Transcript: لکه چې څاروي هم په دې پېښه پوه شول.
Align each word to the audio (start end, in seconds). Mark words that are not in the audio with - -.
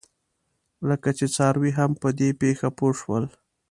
لکه 0.89 1.09
چې 1.17 1.25
څاروي 1.35 1.71
هم 1.79 1.91
په 2.01 2.09
دې 2.19 2.29
پېښه 2.41 2.67
پوه 2.77 2.93
شول. 2.99 3.23